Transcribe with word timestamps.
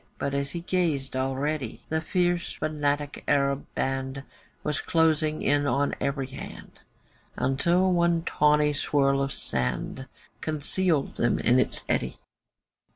But 0.17 0.33
as 0.33 0.49
he 0.49 0.61
gazed, 0.61 1.15
already 1.15 1.83
The 1.89 2.01
fierce 2.01 2.53
fanatic 2.53 3.23
Arab 3.27 3.67
band 3.75 4.23
Was 4.63 4.81
closing 4.81 5.43
in 5.43 5.67
on 5.67 5.93
every 6.01 6.25
hand, 6.25 6.79
Until 7.37 7.91
one 7.91 8.23
tawny 8.23 8.73
swirl 8.73 9.21
of 9.21 9.31
sand, 9.31 10.07
Concealed 10.41 11.17
them 11.17 11.37
in 11.37 11.59
its 11.59 11.83
eddy. 11.87 12.17